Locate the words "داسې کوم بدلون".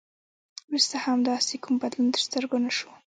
1.31-2.07